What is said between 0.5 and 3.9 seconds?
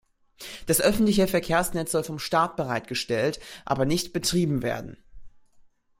Das öffentliche Verkehrsnetz soll vom Staat bereitgestellt, aber